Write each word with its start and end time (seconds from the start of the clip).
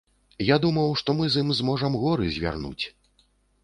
Я 0.47 0.57
думаў, 0.63 0.95
што 1.03 1.15
мы 1.21 1.29
з 1.35 1.43
ім 1.45 1.53
зможам 1.61 2.01
горы 2.07 2.35
звярнуць. 2.39 2.85